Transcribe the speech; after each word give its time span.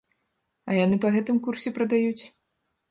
А 0.69 0.79
яны 0.79 0.95
па 1.03 1.13
гэтым 1.17 1.37
курсе 1.49 1.77
прадаюць? 1.79 2.21